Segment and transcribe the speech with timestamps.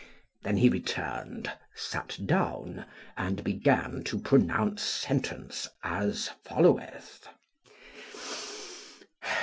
[0.41, 7.27] Then he returned, sat down, and began to pronounce sentence as followeth.